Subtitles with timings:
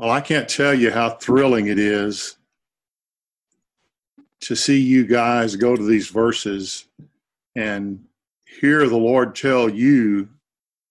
[0.00, 2.38] Well, I can't tell you how thrilling it is
[4.40, 6.86] to see you guys go to these verses
[7.54, 8.02] and
[8.46, 10.26] hear the Lord tell you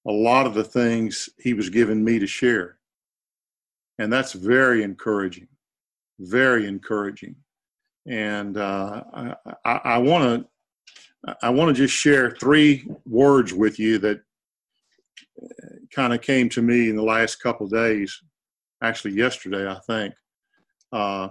[0.08, 2.78] a lot of the things He was giving me to share.
[3.98, 5.48] And that's very encouraging,
[6.20, 7.36] very encouraging.
[8.06, 9.02] And uh,
[9.66, 10.46] I want
[11.26, 14.22] to I want to just share three words with you that
[15.92, 18.22] kind of came to me in the last couple days,
[18.82, 20.14] actually yesterday, I think.
[20.92, 21.30] Uh,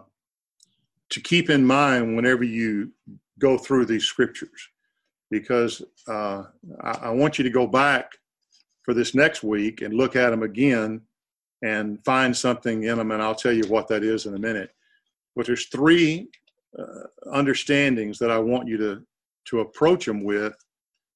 [1.11, 2.93] to keep in mind whenever you
[3.39, 4.69] go through these scriptures
[5.31, 6.45] because uh,
[6.83, 8.13] I, I, want you to go back
[8.83, 11.03] for this next week and look at them again
[11.63, 14.71] and find something in them, and I'll tell you what that is in a minute.
[15.35, 16.29] But there's three
[16.79, 19.03] uh, understandings that I want you to
[19.47, 20.55] to approach them with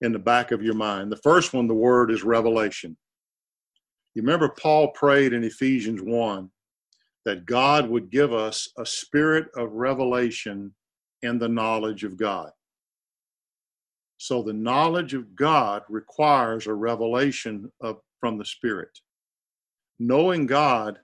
[0.01, 1.12] in the back of your mind.
[1.12, 2.97] The first one, the word is revelation.
[4.15, 6.51] You remember Paul prayed in Ephesians 1
[7.25, 10.75] that God would give us a spirit of revelation
[11.23, 12.51] and the knowledge of God.
[14.19, 18.91] So the knowledge of God requires a revelation of, from the Spirit.
[19.98, 20.98] Knowing God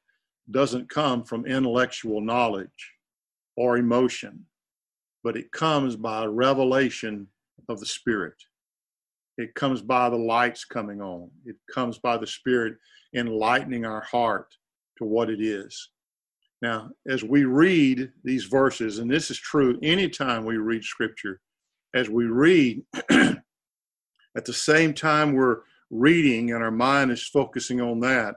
[0.50, 2.92] doesn't come from intellectual knowledge
[3.56, 4.46] or emotion,
[5.24, 7.26] but it comes by revelation
[7.68, 8.34] of the Spirit.
[9.38, 11.30] It comes by the lights coming on.
[11.46, 12.74] It comes by the Spirit
[13.14, 14.52] enlightening our heart
[14.98, 15.90] to what it is.
[16.60, 21.40] Now, as we read these verses, and this is true anytime we read scripture,
[21.94, 28.00] as we read, at the same time we're reading and our mind is focusing on
[28.00, 28.34] that,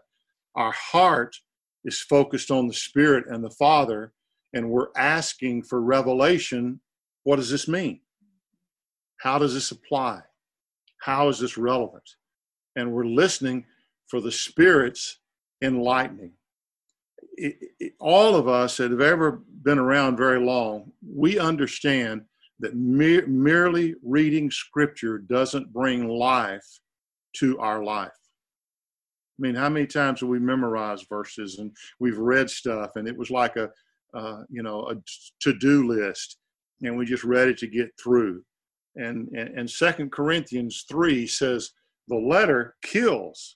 [0.55, 1.35] our heart
[1.83, 4.13] is focused on the Spirit and the Father,
[4.53, 6.79] and we're asking for revelation.
[7.23, 8.01] What does this mean?
[9.17, 10.21] How does this apply?
[11.01, 12.07] How is this relevant?
[12.75, 13.65] And we're listening
[14.07, 15.19] for the Spirit's
[15.61, 16.33] enlightening
[17.37, 22.23] it, it, all of us that have ever been around very long, we understand
[22.59, 26.79] that mere, merely reading scripture doesn't bring life
[27.37, 28.09] to our life.
[28.09, 33.17] I mean, how many times have we memorized verses and we've read stuff and it
[33.17, 33.69] was like a,
[34.13, 34.95] uh, you know, a
[35.39, 36.37] to-do list
[36.83, 38.43] and we just read it to get through.
[38.95, 41.71] And, and, Second Corinthians 3 says
[42.07, 43.55] the letter kills,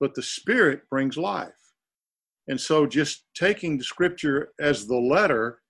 [0.00, 1.52] but the spirit brings life.
[2.48, 5.60] And so just taking the scripture as the letter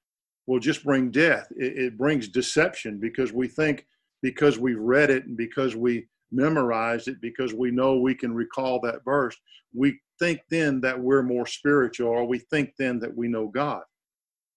[0.47, 1.47] will just bring death.
[1.57, 3.87] It, it, brings deception because we think
[4.23, 8.81] because we've read it and because we memorized it, because we know we can recall
[8.81, 9.37] that verse,
[9.75, 13.83] we think then that we're more spiritual or we think then that we know God.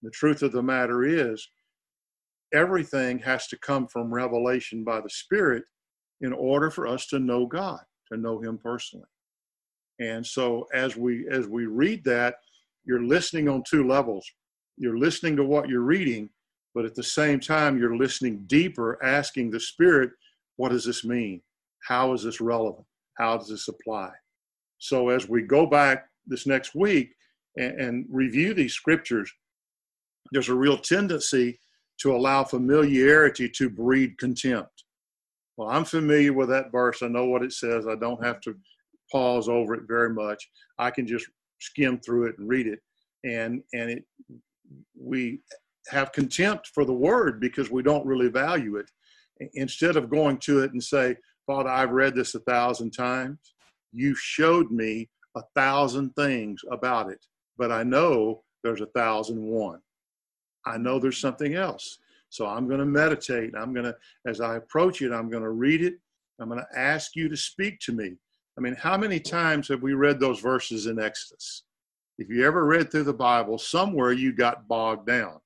[0.04, 1.48] The truth of the matter is,
[2.54, 5.64] everything has to come from revelation by the Spirit
[6.22, 7.82] in order for us to know God,
[8.12, 9.06] to know Him personally.
[10.00, 12.36] And so as we as we read that,
[12.86, 14.26] you're listening on two levels.
[14.78, 16.30] You're listening to what you're reading,
[16.76, 20.12] but at the same time you're listening deeper, asking the Spirit,
[20.58, 21.42] what does this mean?
[21.88, 22.86] How is this relevant?
[23.18, 24.12] How does this apply?
[24.78, 27.10] So as we go back this next week
[27.58, 29.32] and, and review these scriptures,
[30.32, 31.60] there's a real tendency
[32.00, 34.84] to allow familiarity to breed contempt.
[35.58, 37.02] Well, I'm familiar with that verse.
[37.02, 37.88] I know what it says.
[37.88, 38.56] I don't have to
[39.12, 40.48] pause over it very much.
[40.78, 41.28] I can just
[41.60, 42.80] skim through it and read it,
[43.24, 44.04] and and it
[45.00, 45.40] we
[45.90, 48.90] have contempt for the word because we don't really value it.
[49.54, 51.16] Instead of going to it and say,
[51.46, 53.54] Father, I've read this a thousand times.
[53.94, 57.26] You showed me a thousand things about it,
[57.58, 59.80] but I know there's a thousand one.
[60.68, 62.00] I know there's something else.
[62.30, 63.54] So I'm going to meditate.
[63.58, 63.96] I'm going to,
[64.28, 65.96] as I approach it, I'm going to read it.
[66.40, 68.16] I'm going to ask you to speak to me.
[68.58, 71.64] I mean, how many times have we read those verses in Exodus?
[72.18, 75.40] If you ever read through the Bible, somewhere you got bogged down.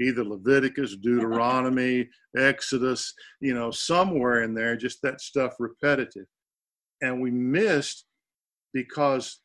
[0.00, 6.26] Either Leviticus, Deuteronomy, Exodus, you know, somewhere in there, just that stuff repetitive.
[7.02, 8.04] And we missed
[8.72, 9.40] because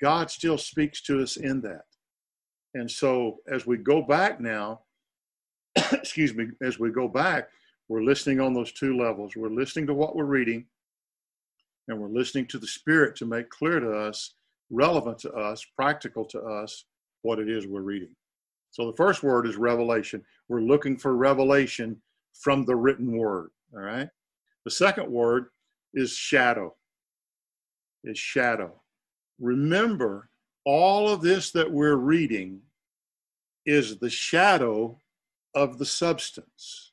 [0.00, 1.86] God still speaks to us in that.
[2.74, 4.82] And so as we go back now,
[5.92, 7.48] excuse me, as we go back,
[7.88, 9.36] we're listening on those two levels.
[9.36, 10.66] We're listening to what we're reading,
[11.88, 14.34] and we're listening to the Spirit to make clear to us,
[14.70, 16.84] relevant to us, practical to us,
[17.22, 18.14] what it is we're reading.
[18.70, 20.22] So the first word is revelation.
[20.48, 22.00] We're looking for revelation
[22.34, 23.50] from the written word.
[23.74, 24.08] All right.
[24.64, 25.46] The second word
[25.94, 26.74] is shadow.
[28.04, 28.80] Is shadow.
[29.40, 30.28] Remember,
[30.64, 32.60] all of this that we're reading
[33.64, 35.00] is the shadow
[35.56, 36.92] of the substance.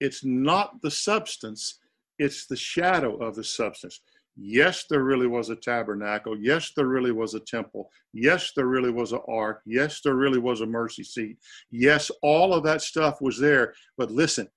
[0.00, 1.78] It's not the substance,
[2.18, 4.00] it's the shadow of the substance.
[4.36, 6.36] Yes, there really was a tabernacle.
[6.38, 7.90] Yes, there really was a temple.
[8.12, 9.60] Yes, there really was an ark.
[9.66, 11.38] Yes, there really was a mercy seat.
[11.70, 13.74] Yes, all of that stuff was there.
[13.98, 14.48] But listen,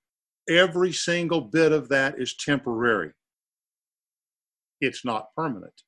[0.48, 3.12] every single bit of that is temporary.
[4.80, 5.82] It's not permanent.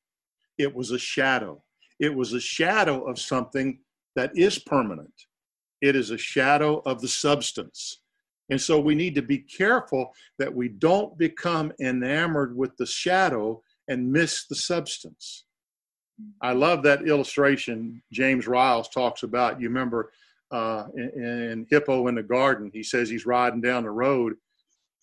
[0.58, 1.62] It was a shadow.
[1.98, 3.78] It was a shadow of something
[4.14, 5.12] that is permanent.
[5.80, 8.00] It is a shadow of the substance.
[8.50, 13.62] And so we need to be careful that we don't become enamored with the shadow
[13.88, 15.44] and miss the substance.
[16.40, 19.60] I love that illustration James Ryle talks about.
[19.60, 20.12] You remember
[20.50, 24.34] uh, in, in Hippo in the Garden, he says he's riding down the road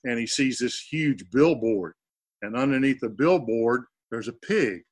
[0.05, 1.93] and he sees this huge billboard.
[2.41, 4.83] And underneath the billboard, there's a pig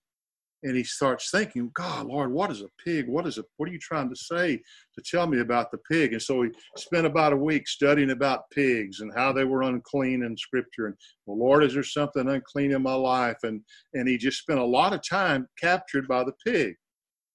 [0.64, 3.08] and he starts thinking, God, Lord, what is a pig?
[3.08, 3.46] What is it?
[3.58, 6.14] What are you trying to say to tell me about the pig?
[6.14, 10.24] And so he spent about a week studying about pigs and how they were unclean
[10.24, 10.88] in Scripture.
[10.88, 13.38] And well, Lord, is there something unclean in my life?
[13.44, 13.62] And
[13.94, 16.76] and he just spent a lot of time captured by the pig.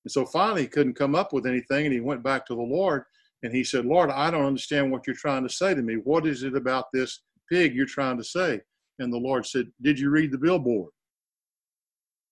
[0.04, 2.62] And so finally, he couldn't come up with anything, and he went back to the
[2.62, 3.02] Lord
[3.42, 5.94] and he said, Lord, I don't understand what you're trying to say to me.
[5.94, 7.20] What is it about this
[7.50, 8.60] pig you're trying to say?
[8.98, 10.90] And the Lord said, Did you read the billboard?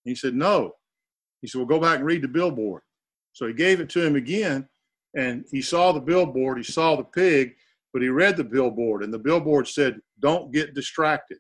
[0.05, 0.73] He said, No.
[1.45, 2.81] He said, Well, go back and read the billboard.
[3.35, 4.67] So he gave it to him again,
[5.15, 7.57] and he saw the billboard, he saw the pig,
[7.93, 11.37] but he read the billboard, and the billboard said, Don't get distracted.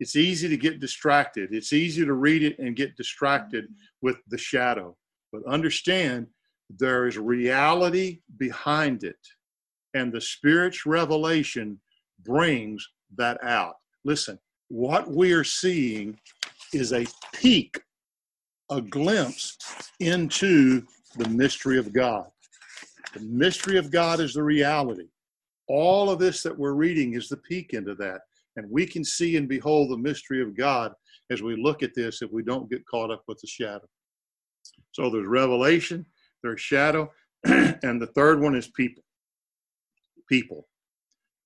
[0.00, 1.52] It's easy to get distracted.
[1.52, 3.66] It's easy to read it and get distracted
[4.00, 4.96] with the shadow.
[5.30, 6.28] But understand
[6.70, 9.20] there is reality behind it,
[9.92, 11.78] and the Spirit's revelation
[12.24, 13.74] brings that out.
[14.02, 14.38] Listen,
[14.68, 16.18] what we are seeing
[16.72, 17.80] is a peek,
[18.70, 19.56] a glimpse
[20.00, 20.82] into
[21.16, 22.26] the mystery of God.
[23.14, 25.08] The mystery of God is the reality.
[25.68, 28.22] All of this that we're reading is the peek into that.
[28.56, 30.92] And we can see and behold the mystery of God
[31.30, 33.86] as we look at this if we don't get caught up with the shadow.
[34.92, 36.04] So there's revelation,
[36.42, 37.10] there's shadow,
[37.44, 39.02] and the third one is people.
[40.28, 40.68] People.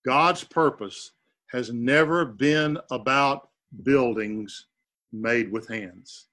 [0.04, 1.12] God's purpose
[1.50, 3.48] has never been about
[3.82, 4.66] buildings
[5.12, 6.26] made with hands.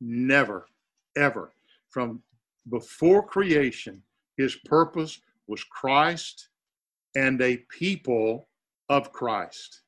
[0.00, 0.66] Never,
[1.16, 1.52] ever.
[1.88, 2.22] From
[2.68, 4.02] before creation,
[4.36, 6.48] his purpose was Christ
[7.16, 8.48] and a people
[8.88, 9.82] of Christ.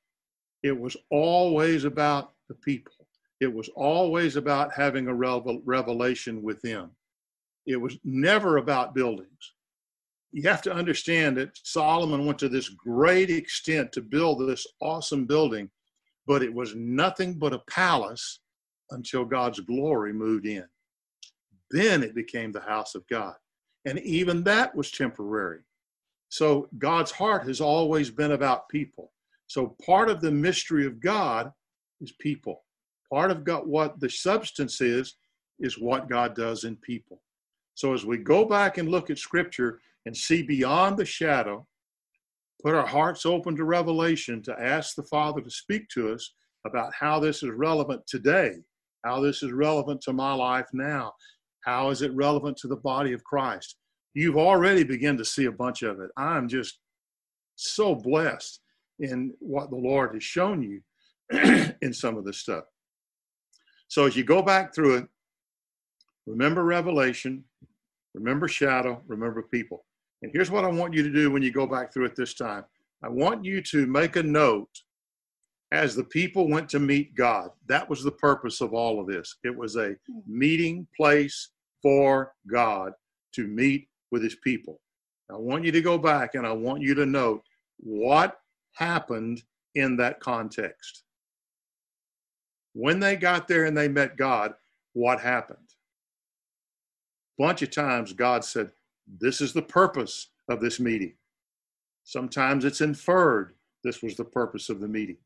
[0.63, 3.07] It was always about the people.
[3.41, 6.91] It was always about having a revelation with them.
[7.67, 9.55] It was never about buildings.
[10.33, 15.27] You have to understand that Solomon went to this great extent to build this awesome
[15.27, 15.71] building
[16.27, 18.41] but it was nothing but a palace
[18.91, 20.65] until God's glory moved in.
[21.71, 23.35] Then it became the house of God.
[23.85, 25.61] And even that was temporary.
[26.29, 29.13] So God's heart has always been about people.
[29.49, 31.53] So part of the mystery of God
[32.01, 32.65] is people.
[33.11, 35.17] Part of God, what the substance is,
[35.59, 37.21] is what God does in people.
[37.75, 41.67] So as we go back and look at Scripture and see beyond the shadow,
[42.63, 46.93] put our hearts open to revelation to ask the Father to speak to us about
[46.99, 48.55] how this is relevant today,
[49.05, 51.13] how this is relevant to my life now,
[51.65, 53.77] how is it relevant to the body of Christ.
[54.15, 56.11] You've already begun to see a bunch of it.
[56.17, 56.79] I'm just
[57.57, 58.61] so blessed
[59.01, 60.81] in what the Lord has shown you
[61.83, 62.65] in some of this stuff.
[63.89, 65.09] So as you go back through it,
[66.27, 67.45] remember revelation,
[68.15, 69.85] remember shadow, remember people.
[70.23, 72.35] And here's what I want you to do when you go back through it this
[72.35, 72.65] time
[73.05, 74.83] I want you to make a note
[75.73, 77.51] as the people went to meet God.
[77.67, 79.37] That was the purpose of all of this.
[79.43, 81.49] It was a meeting place
[81.83, 82.93] for God
[83.33, 84.81] to meet with his people.
[85.31, 87.43] I want you to go back and I want you to note
[87.79, 88.39] what
[88.75, 89.43] happened
[89.75, 91.05] in that context.
[92.75, 94.55] When they got there and they met God,
[94.93, 95.59] what happened?
[97.39, 98.71] A bunch of times God said,
[99.07, 101.15] this is the purpose of this meeting.
[102.05, 103.55] Sometimes it's inferred
[103.85, 105.17] this was the purpose of the meeting.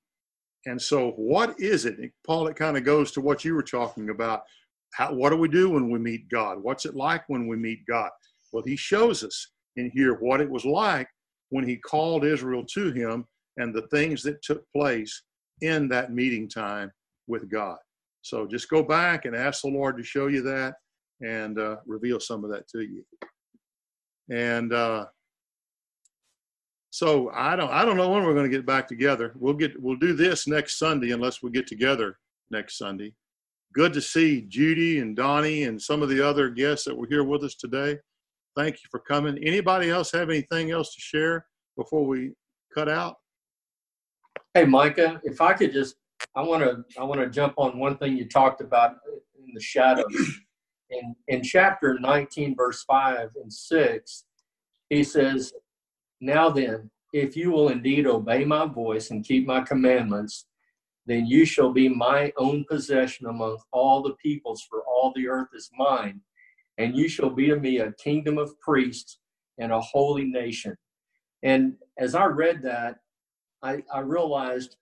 [0.66, 1.98] And so, what is it?
[2.26, 4.42] Paul, it kind of goes to what you were talking about.
[4.94, 6.62] How, what do we do when we meet God?
[6.62, 8.10] What's it like when we meet God?
[8.52, 11.08] Well, he shows us in here what it was like
[11.50, 13.26] when he called Israel to him
[13.58, 15.22] and the things that took place
[15.60, 16.90] in that meeting time
[17.26, 17.78] with God.
[18.22, 20.74] So just go back and ask the Lord to show you that
[21.20, 23.04] and uh, reveal some of that to you.
[24.30, 25.06] And uh,
[26.90, 29.32] so I don't I don't know when we're going to get back together.
[29.36, 32.18] We'll get we'll do this next Sunday unless we get together
[32.50, 33.12] next Sunday.
[33.72, 37.24] Good to see Judy and Donnie and some of the other guests that were here
[37.24, 37.98] with us today.
[38.56, 39.36] Thank you for coming.
[39.44, 42.32] Anybody else have anything else to share before we
[42.74, 43.16] cut out?
[44.54, 45.96] Hey, Micah, if I could just
[46.34, 48.96] I want to I want to jump on one thing you talked about
[49.38, 50.40] in the shadows.
[50.90, 54.24] In in chapter 19, verse 5 and 6,
[54.88, 55.52] he says,
[56.20, 60.46] Now then, if you will indeed obey my voice and keep my commandments,
[61.06, 65.48] then you shall be my own possession among all the peoples, for all the earth
[65.54, 66.20] is mine.
[66.78, 69.18] And you shall be to me a kingdom of priests
[69.58, 70.76] and a holy nation.
[71.42, 72.96] And as I read that,
[73.62, 74.76] I, I realized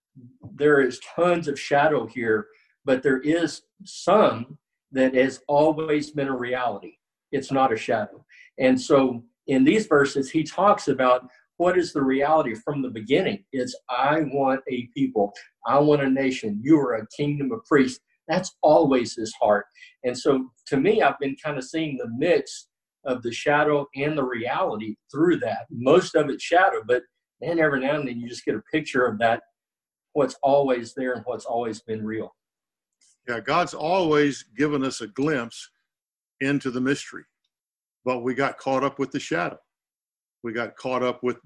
[0.55, 2.47] there is tons of shadow here,
[2.85, 4.59] but there is some
[4.95, 6.95] that has always been a reality.
[7.33, 8.25] It's not a shadow.
[8.59, 13.45] And so in these verses, he talks about what is the reality from the beginning.
[13.53, 15.33] It's I want a people,
[15.67, 18.01] I want a nation, you are a kingdom of priests.
[18.29, 19.67] That's always his heart.
[20.05, 22.69] And so to me, I've been kind of seeing the mix
[23.05, 25.67] of the shadow and the reality through that.
[25.71, 27.03] Most of it's shadow, but
[27.41, 29.43] then every now and then you just get a picture of that,
[30.15, 32.35] what's always there and what's always been real.
[33.29, 35.71] Yeah, God's always given us a glimpse
[36.41, 37.25] into the mystery,
[38.05, 39.59] but we got caught up with the shadow.
[40.43, 41.39] We got caught up with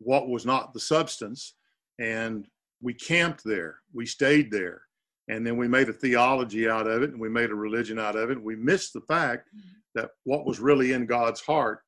[0.00, 1.54] what was not the substance,
[2.00, 2.46] and
[2.80, 3.76] we camped there.
[3.92, 4.82] We stayed there.
[5.28, 8.16] And then we made a theology out of it and we made a religion out
[8.16, 8.42] of it.
[8.42, 9.68] We missed the fact mm-hmm.
[9.94, 11.80] that what was really in God's heart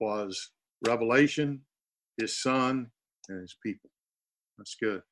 [0.00, 0.50] was
[0.86, 1.60] revelation,
[2.16, 2.90] his son,
[3.28, 3.90] and his people.
[4.56, 5.02] That's good.